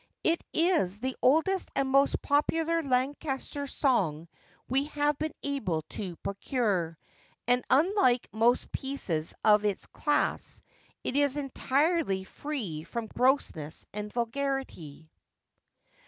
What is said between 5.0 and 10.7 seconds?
been able to procure; and, unlike most pieces of its class,